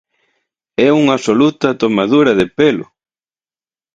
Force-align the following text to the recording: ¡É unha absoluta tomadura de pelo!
¡É 0.85 0.89
unha 1.01 1.13
absoluta 1.17 1.77
tomadura 1.81 2.31
de 2.39 2.45
pelo! 2.57 2.85